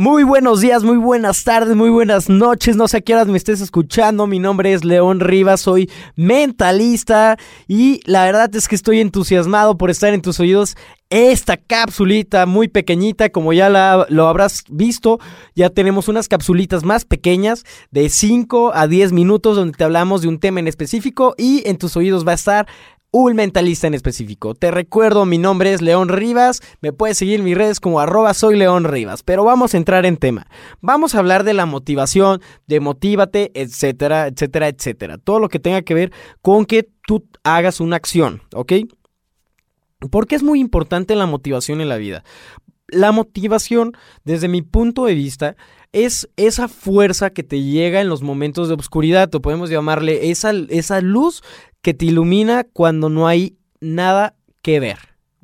[0.00, 2.74] Muy buenos días, muy buenas tardes, muy buenas noches.
[2.74, 4.26] No sé a qué horas me estés escuchando.
[4.26, 7.36] Mi nombre es León Rivas, soy mentalista
[7.68, 10.74] y la verdad es que estoy entusiasmado por estar en tus oídos.
[11.10, 15.18] Esta capsulita muy pequeñita, como ya la, lo habrás visto,
[15.54, 20.28] ya tenemos unas capsulitas más pequeñas de 5 a 10 minutos donde te hablamos de
[20.28, 22.66] un tema en específico y en tus oídos va a estar
[23.12, 24.54] un mentalista en específico.
[24.54, 28.34] Te recuerdo, mi nombre es León Rivas, me puedes seguir en mis redes como arroba
[28.34, 30.46] soy León Rivas, pero vamos a entrar en tema.
[30.80, 35.18] Vamos a hablar de la motivación, de motívate, etcétera, etcétera, etcétera.
[35.18, 38.72] Todo lo que tenga que ver con que tú hagas una acción, ¿ok?
[40.10, 42.24] Porque es muy importante la motivación en la vida.
[42.88, 43.92] La motivación,
[44.24, 45.56] desde mi punto de vista,
[45.92, 50.52] es esa fuerza que te llega en los momentos de oscuridad, o podemos llamarle esa,
[50.68, 51.42] esa luz
[51.82, 54.98] que te ilumina cuando no hay nada que ver.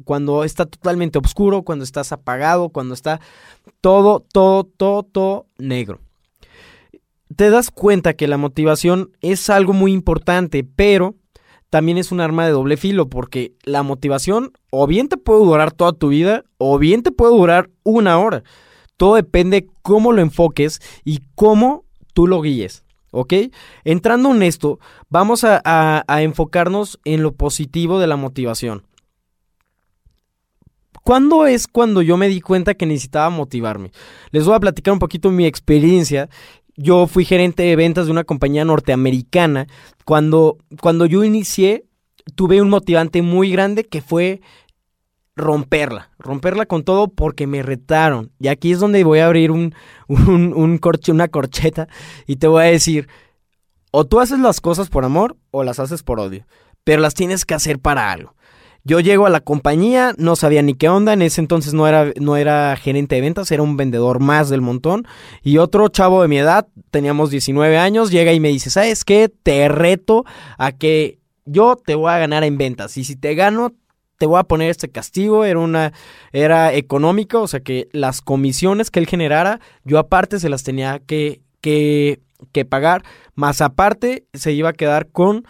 [0.04, 3.20] Cuando está totalmente oscuro, cuando estás apagado, cuando está
[3.80, 6.00] todo, todo, todo, todo negro.
[7.34, 11.14] Te das cuenta que la motivación es algo muy importante, pero
[11.70, 15.72] también es un arma de doble filo, porque la motivación o bien te puede durar
[15.72, 18.44] toda tu vida, o bien te puede durar una hora.
[18.96, 22.85] Todo depende cómo lo enfoques y cómo tú lo guíes.
[23.16, 23.32] ¿Ok?
[23.84, 24.78] Entrando en esto,
[25.08, 28.84] vamos a, enfocarnos en lo positivo de la motivación.
[31.02, 33.92] ¿Cuándo es cuando yo me di cuenta que necesitaba motivarme?
[34.32, 36.28] Les voy a platicar un poquito mi experiencia.
[36.76, 39.66] Yo fui gerente de ventas de una compañía norteamericana.
[40.04, 41.86] Cuando, cuando yo inicié,
[42.34, 44.40] tuve un motivante muy grande que fue
[45.36, 48.32] romperla, romperla con todo porque me retaron.
[48.40, 49.74] Y aquí es donde voy a abrir un,
[50.08, 51.88] un, corche, una corcheta
[52.26, 53.08] y te voy a decir,
[53.90, 56.46] o tú haces las cosas por amor o las haces por odio,
[56.84, 58.34] pero las tienes que hacer para algo.
[58.82, 62.12] Yo llego a la compañía, no sabía ni qué onda, en ese entonces no era,
[62.20, 65.08] no era gerente de ventas, era un vendedor más del montón.
[65.42, 69.28] Y otro chavo de mi edad, teníamos 19 años, llega y me dice, ¿sabes qué?
[69.28, 70.24] Te reto
[70.56, 72.96] a que yo te voy a ganar en ventas.
[72.96, 73.74] Y si te gano,
[74.18, 75.92] te voy a poner este castigo, era una,
[76.32, 81.00] era económico, o sea que las comisiones que él generara, yo aparte se las tenía
[81.00, 82.20] que, que,
[82.52, 83.04] que pagar,
[83.34, 85.46] más aparte se iba a quedar con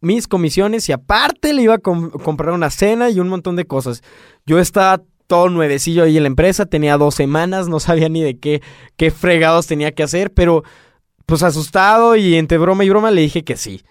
[0.00, 4.02] mis comisiones y aparte le iba a comprar una cena y un montón de cosas.
[4.46, 8.38] Yo estaba todo nuevecillo ahí en la empresa, tenía dos semanas, no sabía ni de
[8.38, 8.62] qué,
[8.96, 10.64] qué fregados tenía que hacer, pero
[11.26, 13.82] pues asustado y entre broma y broma le dije que sí.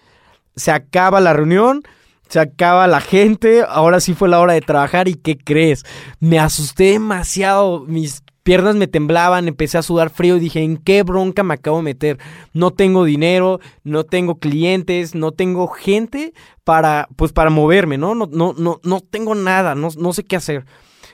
[0.56, 1.82] Se acaba la reunión,
[2.30, 5.84] se acaba la gente, ahora sí fue la hora de trabajar y ¿qué crees?
[6.20, 11.02] Me asusté demasiado, mis piernas me temblaban, empecé a sudar frío y dije, ¿en qué
[11.02, 12.18] bronca me acabo de meter?
[12.52, 16.32] No tengo dinero, no tengo clientes, no tengo gente
[16.62, 18.14] para, pues para moverme, ¿no?
[18.14, 20.64] No, no, no, no tengo nada, no, no sé qué hacer.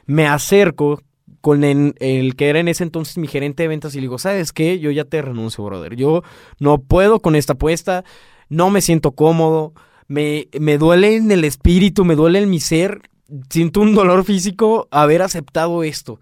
[0.04, 1.00] Me acerco
[1.40, 4.18] con el, el, que era en ese entonces mi gerente de ventas y le digo,
[4.18, 4.78] ¿sabes qué?
[4.80, 5.96] Yo ya te renuncio, brother.
[5.96, 6.22] Yo
[6.58, 8.04] no puedo con esta apuesta,
[8.50, 9.72] no me siento cómodo
[10.08, 13.02] me, me duele en el espíritu, me duele en mi ser,
[13.50, 16.20] siento un dolor físico haber aceptado esto.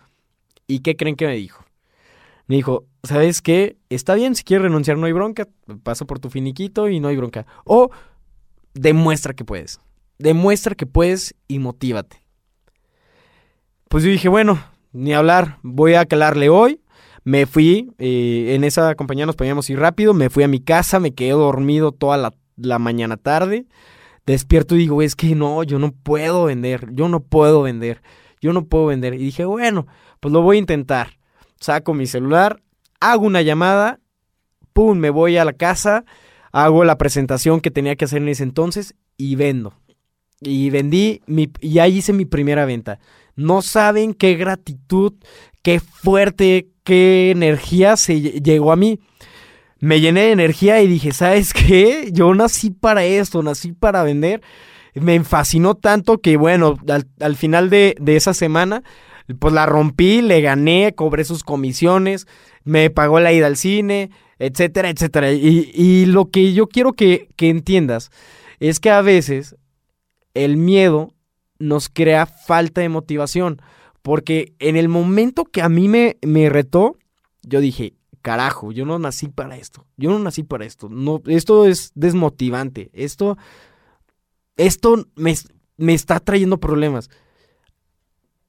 [0.67, 1.65] ¿Y qué creen que me dijo?
[2.47, 3.77] Me dijo, ¿sabes qué?
[3.89, 5.49] Está bien, si quieres renunciar no hay bronca,
[5.83, 7.47] paso por tu finiquito y no hay bronca.
[7.65, 7.91] O
[8.75, 9.81] demuestra que puedes.
[10.19, 12.23] Demuestra que puedes y motívate.
[13.89, 14.62] Pues yo dije, bueno,
[14.93, 16.81] ni hablar, voy a calarle hoy.
[17.25, 21.00] Me fui, eh, en esa compañía nos poníamos ir rápido, me fui a mi casa,
[21.00, 23.66] me quedé dormido toda la la mañana tarde,
[24.26, 28.03] despierto y digo, es que no, yo no puedo vender, yo no puedo vender,
[28.41, 29.15] yo no puedo vender.
[29.15, 29.87] Y dije, bueno,
[30.20, 31.19] pues lo voy a intentar.
[31.61, 32.62] Saco mi celular,
[33.00, 34.00] hago una llamada,
[34.73, 36.05] pum, me voy a la casa,
[36.52, 39.75] hago la presentación que tenía que hacer en ese entonces y vendo.
[40.40, 42.99] Y vendí, mi, y ahí hice mi primera venta.
[43.34, 45.14] No saben qué gratitud,
[45.62, 49.00] qué fuerte, qué energía se llegó a mí
[49.84, 52.08] me llené de energía y dije, ¿sabes qué?
[52.10, 54.40] Yo nací para esto, nací para vender.
[54.94, 56.78] Me fascinó tanto que, bueno,
[57.20, 58.82] al, final de, esa semana,
[59.38, 62.26] pues la rompí, le gané, cobré sus comisiones,
[62.62, 65.32] me pagó la ida al cine, etcétera, etcétera.
[65.32, 68.10] Y, lo que yo quiero que, que entiendas
[68.60, 69.56] es que a veces
[70.32, 71.12] el miedo
[71.58, 73.60] nos crea falta de motivación.
[74.02, 76.96] Porque en el momento que a mí me, me retó,
[77.42, 77.94] yo dije,
[78.25, 79.87] carajo, yo no nací para esto.
[79.99, 80.88] Yo no nací para esto.
[80.88, 82.91] No, esto es desmotivante.
[82.94, 83.37] Esto,
[84.56, 85.35] esto me,
[85.76, 87.11] me está trayendo problemas.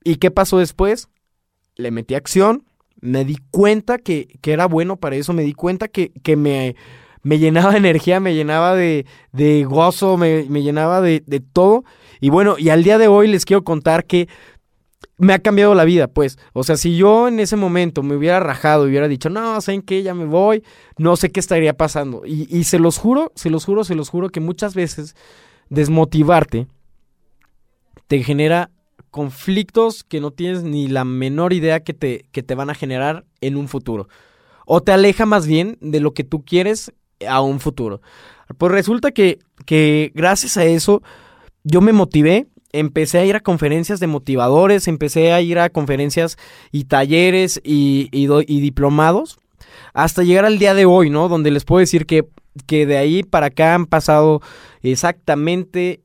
[0.02, 1.10] ¿Y qué pasó después?
[1.76, 2.64] Le metí acción,
[3.02, 6.78] me di cuenta que, que era bueno para eso, me di cuenta que, que me,
[7.22, 11.84] me, llenaba de energía, me llenaba de, de gozo, me, me llenaba de, de todo.
[12.22, 14.30] Y bueno, y al día de hoy les quiero contar que
[15.18, 16.38] me ha cambiado la vida, pues.
[16.54, 19.82] O sea, si yo en ese momento me hubiera rajado y hubiera dicho, no, ¿saben
[19.82, 20.04] qué?
[20.04, 20.64] Ya me voy,
[20.98, 22.24] no sé qué estaría pasando.
[22.26, 25.16] Y, y, se los juro, se los juro, se los juro que muchas veces
[25.70, 26.68] desmotivarte
[28.08, 28.72] te genera
[29.10, 33.26] conflictos que no tienes ni la menor idea que te, que te van a generar
[33.42, 34.10] en un futuro.
[34.66, 36.92] O te aleja más bien de lo que tú quieres
[37.28, 38.02] a un futuro.
[38.58, 41.02] Pues resulta que, que gracias a eso
[41.64, 42.48] yo me motivé
[42.80, 46.38] empecé a ir a conferencias de motivadores, empecé a ir a conferencias
[46.72, 49.40] y talleres y, y, diplomados,
[49.94, 51.28] hasta llegar al día de hoy, ¿no?
[51.30, 52.28] Donde les puedo decir que,
[52.68, 54.42] que de ahí para acá han pasado
[54.82, 56.02] exactamente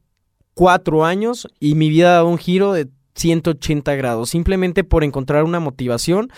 [0.55, 5.45] cuatro años y mi vida ha dado un giro de 180 grados, simplemente por encontrar
[5.45, 6.31] una motivación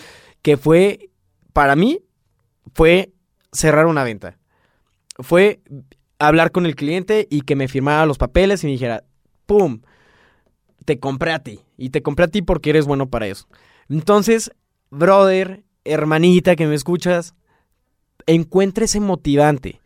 [0.43, 1.11] que fue,
[1.53, 2.01] para mí,
[2.75, 3.13] fue
[3.53, 4.39] cerrar una venta.
[5.19, 5.61] Fue
[6.19, 9.05] hablar con el cliente y que me firmara los papeles y me dijera,
[9.47, 9.81] ¡pum!
[10.83, 11.61] Te compré a ti.
[11.77, 13.47] Y te compré a ti porque eres bueno para eso.
[13.89, 14.53] Entonces,
[14.91, 17.35] brother, hermanita que me escuchas,
[18.27, 19.81] encuentre ese motivante.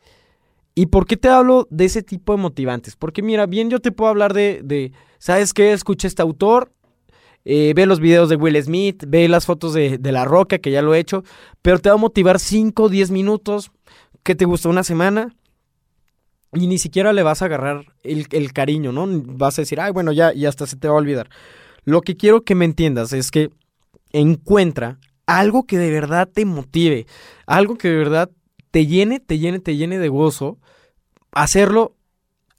[0.74, 2.96] ¿Y por qué te hablo de ese tipo de motivantes?
[2.96, 5.72] Porque mira, bien yo te puedo hablar de, de ¿sabes qué?
[5.72, 6.70] Escuché este autor,
[7.46, 10.70] eh, ve los videos de Will Smith, ve las fotos de, de, La Roca, que
[10.70, 11.24] ya lo he hecho,
[11.62, 13.70] pero te va a motivar 5 o 10 minutos.
[14.22, 15.34] ¿Qué te gusta una semana?
[16.56, 19.06] Y ni siquiera le vas a agarrar el, cariño, ¿no?
[19.08, 21.28] Vas a decir, ay, bueno, ya, y hasta se te va a olvidar.
[21.84, 23.50] Lo que quiero que me entiendas es que
[24.12, 27.06] encuentra algo que de verdad te motive,
[27.46, 28.30] algo que de verdad
[28.70, 30.58] te llene, te llene, te llene de gozo,
[31.32, 31.96] hacerlo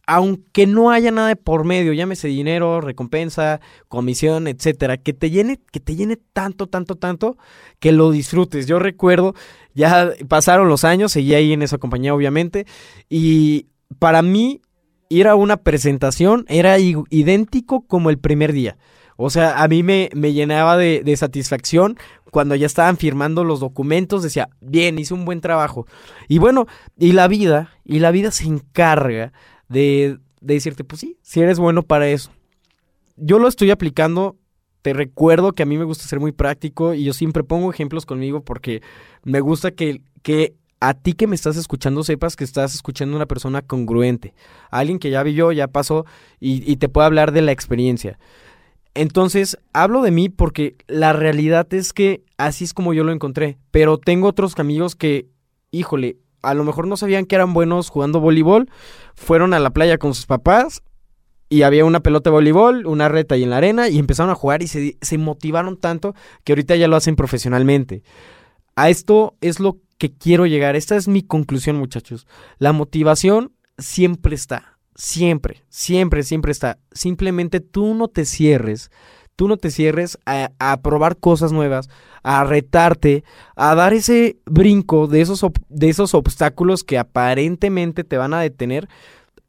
[0.09, 3.59] aunque no haya nada de por medio, llámese dinero, recompensa,
[3.89, 7.37] comisión, etcétera, que te llene, que te llene tanto, tanto, tanto,
[7.79, 8.67] que lo disfrutes.
[8.67, 9.35] Yo recuerdo,
[9.75, 12.65] ya pasaron los años, seguí ahí en esa compañía, obviamente,
[13.09, 13.67] y
[13.99, 14.61] para mí
[15.09, 18.77] ir a una presentación era idéntico como el primer día.
[19.15, 21.97] O sea, a mí me, me llenaba de, de, satisfacción
[22.31, 25.87] cuando ya estaban firmando los documentos, decía, bien, hice un buen trabajo.
[26.27, 26.67] Y bueno,
[26.99, 29.33] y la vida, y la vida se encarga
[29.69, 32.31] de, de decirte, pues sí, si eres bueno para eso.
[33.15, 34.37] Yo lo estoy aplicando,
[34.83, 38.05] te recuerdo que a mí me gusta ser muy práctico y yo siempre pongo ejemplos
[38.05, 38.83] conmigo porque
[39.23, 43.17] me gusta que, que a ti que me estás escuchando sepas que estás escuchando a
[43.17, 44.33] una persona congruente,
[44.69, 46.05] alguien que ya vivió, ya pasó
[46.39, 48.19] y, te puede hablar de la experiencia.
[48.93, 53.57] Entonces, hablo de mí porque la realidad es que así es como yo lo encontré,
[53.71, 55.27] pero tengo otros amigos que,
[55.71, 58.69] híjole, a lo mejor no sabían que eran buenos jugando voleibol,
[59.15, 60.83] fueron a la playa con sus papás
[61.49, 64.35] y había una pelota de voleibol, una reta ahí en la arena y empezaron a
[64.35, 66.13] jugar y se, se motivaron tanto
[66.43, 68.03] que ahorita ya lo hacen profesionalmente.
[68.75, 70.75] A esto es lo que quiero llegar.
[70.75, 72.27] Esta es mi conclusión, muchachos.
[72.57, 74.77] La motivación siempre está.
[74.95, 76.79] Siempre, siempre, siempre está.
[76.91, 78.91] Simplemente tú no te cierres.
[79.35, 81.89] Tú no te cierres a, probar cosas nuevas,
[82.23, 83.23] a retarte,
[83.55, 88.89] a dar ese brinco de esos, de esos obstáculos que aparentemente te van a detener.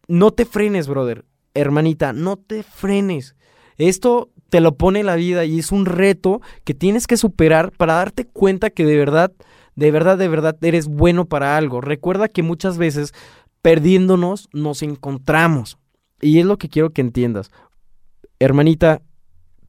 [0.06, 1.24] No te frenes, brother.
[1.54, 3.34] Hermanita, no te frenes.
[3.78, 7.94] Esto te lo pone la vida y es un reto que tienes que superar para
[7.94, 9.32] darte cuenta que de verdad
[9.78, 11.80] de verdad, de verdad eres bueno para algo.
[11.80, 13.14] Recuerda que muchas veces
[13.62, 15.78] perdiéndonos nos encontramos.
[16.20, 17.52] Y es lo que quiero que entiendas.
[18.40, 19.02] Hermanita,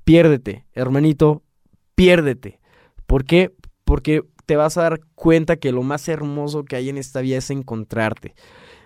[0.06, 0.66] piérdete.
[0.74, 1.44] Hermanito,
[1.94, 2.60] piérdete.
[3.06, 3.54] ¿Por qué?
[3.86, 7.38] Porque te vas a dar cuenta que lo más hermoso que hay en esta vida
[7.38, 8.34] es encontrarte.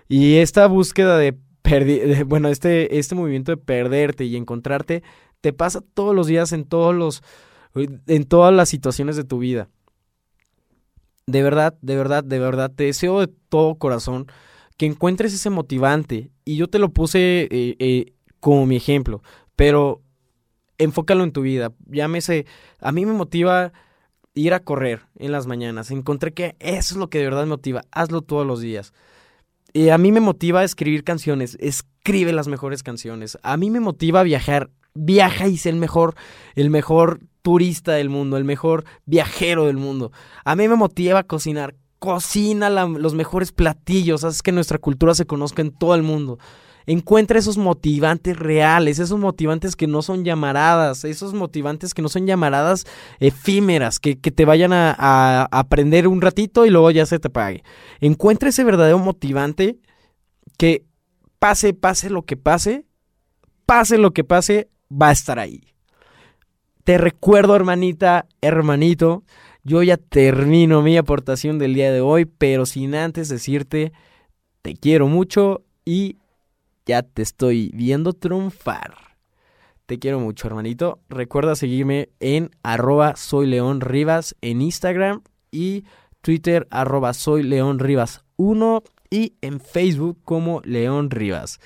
[0.08, 5.02] Y esta búsqueda de, de bueno, este, este movimiento de perderte y encontrarte
[5.40, 7.22] te pasa todos los días en todos los
[7.74, 9.68] en todas las situaciones de tu vida
[11.26, 14.26] de verdad, de verdad, de verdad, te deseo de todo corazón
[14.76, 16.30] que encuentres ese motivante.
[16.44, 19.22] Y yo te lo puse eh, eh, como mi ejemplo,
[19.56, 20.02] pero
[20.78, 21.72] enfócalo en tu vida.
[21.86, 22.46] Llámese,
[22.80, 23.72] a mí me motiva
[24.34, 25.90] ir a correr en las mañanas.
[25.90, 27.82] Encontré que eso es lo que de verdad me motiva.
[27.92, 28.92] Hazlo todos los días.
[29.72, 31.56] Y a mí me motiva escribir canciones.
[31.60, 33.38] Escribe las mejores canciones.
[33.42, 34.70] A mí me motiva viajar.
[34.94, 36.14] Viaja y sé el mejor,
[36.54, 40.12] el mejor turista del mundo, el mejor viajero del mundo.
[40.44, 41.74] A mí me motiva a cocinar.
[41.98, 46.38] Cocina los mejores platillos, haces que nuestra cultura se conozca en todo el mundo.
[46.86, 52.26] Encuentra esos motivantes reales, esos motivantes que no son llamaradas, esos motivantes que no son
[52.26, 52.84] llamaradas
[53.20, 57.64] efímeras, que, te vayan a, aprender un ratito y luego ya se te pague.
[58.00, 59.78] Encuentra ese verdadero motivante
[60.58, 60.84] que
[61.38, 62.84] pase, pase lo que pase,
[63.64, 65.74] pase lo que pase, va a estar ahí.
[66.84, 69.24] Te recuerdo, hermanita, hermanito,
[69.62, 73.92] yo ya termino mi aportación del día de hoy, pero sin antes decirte,
[74.60, 76.18] te quiero mucho y
[76.84, 78.94] ya te estoy viendo triunfar.
[79.86, 81.00] Te quiero mucho, hermanito.
[81.08, 85.84] Recuerda seguirme en arroba soy León Rivas en Instagram y
[86.20, 91.60] Twitter arroba soy León Rivas 1 y en Facebook como León Rivas.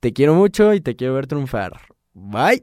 [0.00, 1.93] Te quiero mucho y te quiero ver triunfar.
[2.14, 2.62] Bye.